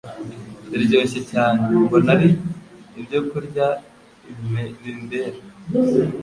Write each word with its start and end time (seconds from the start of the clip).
ziryoshye 0.69 1.19
cyane. 1.31 1.61
Mbona 1.83 2.09
ari 2.15 2.29
ibyokurya 2.99 3.67
bimbera 4.81 5.39